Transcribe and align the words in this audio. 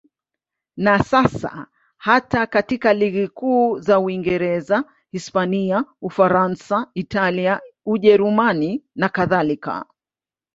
Na 0.77 1.03
sasa 1.03 1.67
hata 1.97 2.45
katika 2.47 2.93
ligi 2.93 3.27
kuu 3.27 3.79
za 3.79 3.99
Uingereza, 3.99 4.83
Hispania, 5.11 5.85
Ufaransa, 6.01 6.91
Italia, 6.93 7.61
Ujerumani 7.85 8.83
nakadhalika. 8.95 9.85